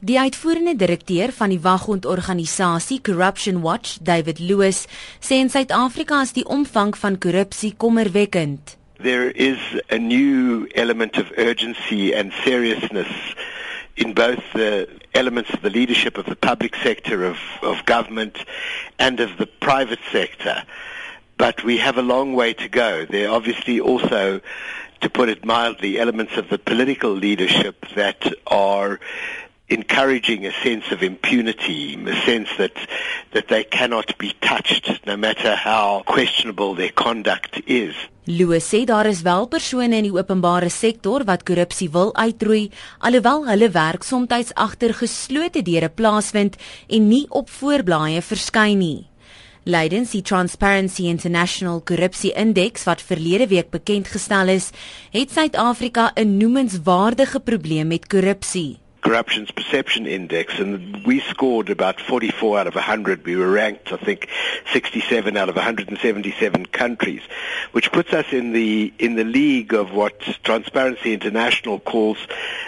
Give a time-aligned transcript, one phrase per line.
[0.00, 4.86] Die uitvoerende direkteur van die wagondorganisasie Corruption Watch, David Lewis,
[5.20, 8.78] sê in Suid-Afrika is die omvang van korrupsie kommerwekkend.
[9.04, 9.60] There is
[9.92, 13.12] a new element of urgency and seriousness
[14.00, 18.40] in both the elements of the leadership of the public sector of, of government
[18.96, 20.64] and of the private sector.
[21.36, 23.04] But we have a long way to go.
[23.04, 24.40] There are obviously also,
[25.02, 28.98] to put it mildly, elements of the political leadership that are
[29.70, 32.74] encouraging a sense of impunity, a sense that
[33.32, 37.94] that they cannot be touched no matter how questionable their conduct is.
[38.26, 43.46] Louis sê daar is wel persone in die openbare sektor wat korrupsie wil uitroei, alhoewel
[43.46, 46.58] hulle werk soms agter geslote deure plaasvind
[46.88, 49.06] en nie op voorblaaie verskyn nie.
[49.64, 54.70] Leidens die Transparency International Korrupsie Indeks wat verlede week bekend gestel is,
[55.12, 58.78] het Suid-Afrika 'n noemenswaardige probleem met korrupsie.
[59.00, 63.24] Corruption's Perception Index, and we scored about 44 out of 100.
[63.24, 64.28] We were ranked, I think,
[64.72, 67.22] 67 out of 177 countries,
[67.72, 72.18] which puts us in the in the league of what Transparency International calls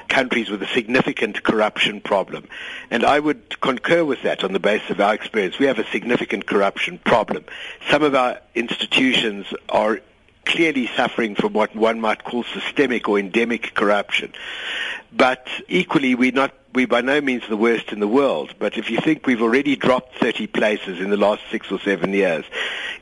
[0.08, 2.48] countries with a significant corruption problem.
[2.90, 5.58] And I would concur with that on the basis of our experience.
[5.58, 7.44] We have a significant corruption problem.
[7.90, 10.00] Some of our institutions are
[10.44, 14.32] clearly suffering from what one might call systemic or endemic corruption.
[15.12, 18.54] But equally, we're not we're by no means the worst in the world.
[18.58, 22.12] But if you think we've already dropped 30 places in the last six or seven
[22.12, 22.44] years,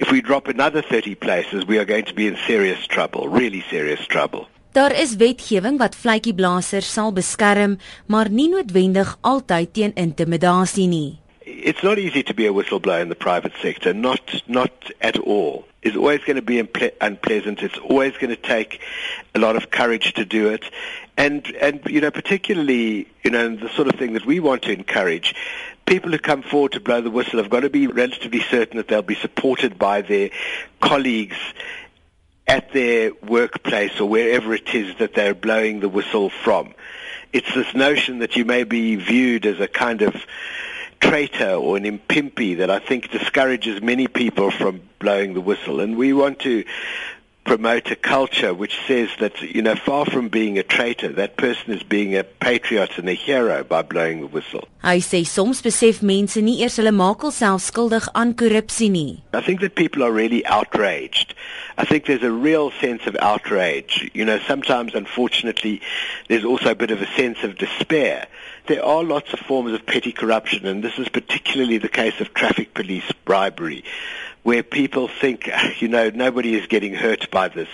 [0.00, 3.62] if we drop another 30 places, we are going to be in serious trouble, really
[3.70, 4.48] serious trouble.
[4.72, 11.18] Daar is wetgewing wat vletjieblassers sal beskerm, maar nie noodwendig altyd teen intimidasie nie.
[11.42, 15.66] It's not easy to be a whistleblower in the private sector, not not at all.
[15.82, 17.62] It's always going to be unpleasant.
[17.62, 18.80] It's always going to take
[19.34, 20.64] a lot of courage to do it.
[21.20, 24.72] and and you know particularly you know the sort of thing that we want to
[24.72, 25.34] encourage
[25.84, 28.88] people who come forward to blow the whistle have got to be relatively certain that
[28.88, 30.30] they'll be supported by their
[30.80, 31.36] colleagues
[32.46, 36.72] at their workplace or wherever it is that they're blowing the whistle from
[37.32, 40.14] it's this notion that you may be viewed as a kind of
[41.00, 45.80] traitor or an impimpi that I think discourages many people from blowing the whistle.
[45.80, 46.64] And we want to
[47.44, 51.72] promote a culture which says that, you know, far from being a traitor, that person
[51.72, 54.68] is being a patriot and a hero by blowing the whistle.
[54.82, 59.22] Hy sê soms besef mense nie eers hulle maak hulself skuldig aan korrupsie nie.
[59.32, 61.34] I think that people are really outraged.
[61.76, 64.10] I think there's a real sense of outrage.
[64.14, 65.80] You know, sometimes unfortunately
[66.28, 68.26] there's also a bit of a sense of despair.
[68.66, 72.34] There are lots of forms of petty corruption and this is particularly the case of
[72.34, 73.84] traffic police bribery
[74.42, 77.68] where people think, you know, nobody is getting hurt by this.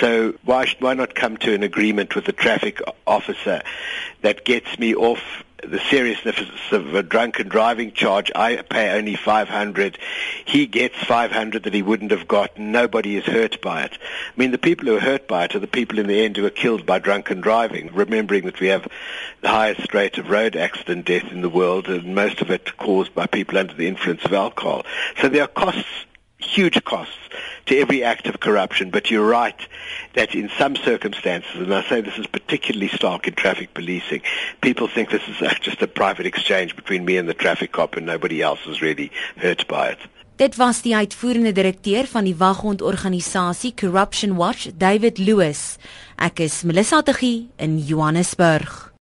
[0.00, 3.62] So why, should, why not come to an agreement with the traffic officer
[4.22, 6.38] that gets me off the seriousness
[6.70, 9.98] of a drunken driving charge, I pay only 500.
[10.44, 12.58] He gets 500 that he wouldn't have got.
[12.58, 13.92] Nobody is hurt by it.
[13.92, 16.36] I mean, the people who are hurt by it are the people in the end
[16.36, 18.86] who are killed by drunken driving, remembering that we have
[19.40, 23.14] the highest rate of road accident death in the world, and most of it caused
[23.14, 24.84] by people under the influence of alcohol.
[25.20, 26.06] So there are costs
[26.38, 27.14] huge costs
[27.66, 29.60] to every act of corruption, but you're right
[30.14, 34.22] that in some circumstances, and I say this is particularly stark in traffic policing,
[34.60, 38.06] people think this is just a private exchange between me and the traffic cop and
[38.06, 39.98] nobody else is really hurt by it.
[40.36, 45.78] Dit was die uitvoerende direkteur van die wagondorganisasie Corruption Watch, David Lewis.
[46.20, 48.92] Ek is Melissa Tuggie in Johannesburg.